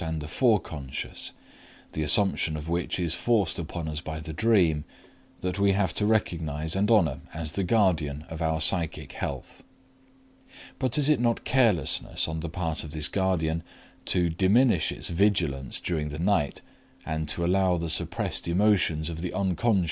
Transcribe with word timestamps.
and 0.01 0.19
the 0.19 0.25
Forec., 0.27 1.31
the 1.93 2.01
assumption 2.01 2.57
of 2.57 2.67
which 2.67 2.99
is 2.99 3.13
forced 3.13 3.59
upon 3.59 3.87
us 3.87 4.01
by 4.01 4.19
the 4.19 4.33
dream, 4.33 4.83
that 5.41 5.59
we 5.59 5.73
have 5.73 5.93
to 5.93 6.05
recognize 6.05 6.75
and 6.75 6.89
honor 6.89 7.19
as 7.33 7.51
the 7.51 7.63
guardian 7.63 8.25
of 8.29 8.41
our 8.41 8.59
psychic 8.61 9.13
health. 9.13 9.63
But 10.79 10.97
is 10.97 11.09
it 11.09 11.19
not 11.19 11.43
carelessness 11.45 12.27
on 12.27 12.39
the 12.39 12.49
part 12.49 12.83
of 12.83 12.91
this 12.91 13.07
guardian 13.07 13.63
to 14.05 14.29
diminish 14.29 14.91
its 14.91 15.09
vigilance 15.09 15.79
during 15.79 16.09
the 16.09 16.19
night 16.19 16.61
and 17.05 17.27
to 17.29 17.45
allow 17.45 17.77
the 17.77 17.89
suppressed 17.89 18.47
emotions 18.47 19.09
of 19.09 19.21
the 19.21 19.33
Unc. 19.33 19.61